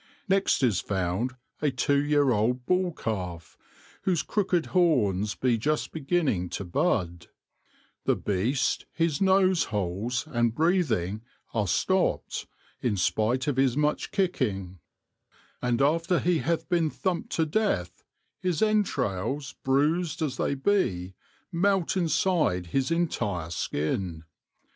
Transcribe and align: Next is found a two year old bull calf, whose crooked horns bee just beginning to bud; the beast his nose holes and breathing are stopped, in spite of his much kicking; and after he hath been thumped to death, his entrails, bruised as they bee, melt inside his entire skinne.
Next 0.27 0.63
is 0.63 0.79
found 0.81 1.35
a 1.61 1.69
two 1.69 2.03
year 2.03 2.31
old 2.31 2.65
bull 2.65 2.91
calf, 2.91 3.55
whose 4.01 4.23
crooked 4.23 4.65
horns 4.73 5.35
bee 5.35 5.59
just 5.59 5.91
beginning 5.91 6.49
to 6.57 6.65
bud; 6.65 7.27
the 8.05 8.15
beast 8.15 8.87
his 8.91 9.21
nose 9.21 9.65
holes 9.65 10.25
and 10.25 10.55
breathing 10.55 11.21
are 11.53 11.67
stopped, 11.67 12.47
in 12.81 12.97
spite 12.97 13.45
of 13.45 13.57
his 13.57 13.77
much 13.77 14.09
kicking; 14.09 14.79
and 15.61 15.83
after 15.83 16.17
he 16.17 16.39
hath 16.39 16.67
been 16.67 16.89
thumped 16.89 17.29
to 17.33 17.45
death, 17.45 18.03
his 18.39 18.63
entrails, 18.63 19.53
bruised 19.63 20.23
as 20.23 20.37
they 20.37 20.55
bee, 20.55 21.13
melt 21.51 21.95
inside 21.95 22.65
his 22.73 22.89
entire 22.89 23.51
skinne. 23.51 24.23